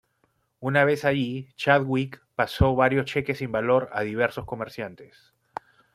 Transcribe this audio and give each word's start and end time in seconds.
Una 0.61 0.83
vez 0.83 1.05
allí, 1.05 1.53
Chadwick 1.57 2.23
pasó 2.33 2.73
varios 2.75 3.05
cheques 3.05 3.37
sin 3.37 3.51
valor 3.51 3.87
a 3.93 4.01
diversos 4.01 4.45
comerciantes. 4.47 5.35